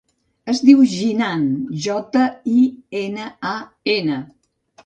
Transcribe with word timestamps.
Es 0.53 0.61
diu 0.69 0.79
Jinan: 0.93 1.43
jota, 1.85 2.25
i, 2.55 2.65
ena, 3.03 3.29
a, 3.55 3.55
ena. 4.01 4.19